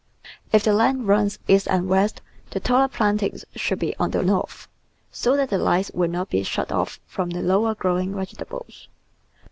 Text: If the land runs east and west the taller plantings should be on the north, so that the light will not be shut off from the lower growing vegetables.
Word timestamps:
If 0.51 0.63
the 0.63 0.73
land 0.73 1.07
runs 1.07 1.37
east 1.47 1.67
and 1.67 1.87
west 1.87 2.23
the 2.49 2.59
taller 2.59 2.87
plantings 2.87 3.45
should 3.55 3.77
be 3.77 3.95
on 3.97 4.09
the 4.09 4.23
north, 4.23 4.67
so 5.11 5.37
that 5.37 5.51
the 5.51 5.59
light 5.59 5.91
will 5.93 6.09
not 6.09 6.31
be 6.31 6.41
shut 6.41 6.71
off 6.71 6.99
from 7.05 7.29
the 7.29 7.43
lower 7.43 7.75
growing 7.75 8.15
vegetables. 8.15 8.87